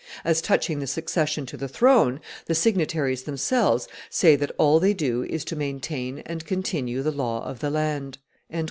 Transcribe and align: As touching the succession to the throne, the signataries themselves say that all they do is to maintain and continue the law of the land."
As 0.25 0.41
touching 0.41 0.79
the 0.79 0.87
succession 0.87 1.45
to 1.45 1.55
the 1.55 1.67
throne, 1.67 2.21
the 2.47 2.55
signataries 2.55 3.25
themselves 3.25 3.87
say 4.09 4.35
that 4.35 4.51
all 4.57 4.79
they 4.79 4.95
do 4.95 5.25
is 5.25 5.45
to 5.45 5.55
maintain 5.55 6.23
and 6.25 6.43
continue 6.43 7.03
the 7.03 7.11
law 7.11 7.45
of 7.47 7.59
the 7.59 7.69
land." 7.69 8.17